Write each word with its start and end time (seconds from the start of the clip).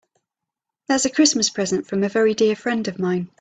That's 0.87 1.05
a 1.05 1.11
Christmas 1.11 1.51
present 1.51 1.85
from 1.85 2.03
a 2.03 2.09
very 2.09 2.33
dear 2.33 2.55
friend 2.55 2.87
of 2.87 2.97
mine. 2.97 3.29